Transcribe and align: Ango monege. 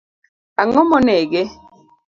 Ango 0.63 0.81
monege. 0.89 1.43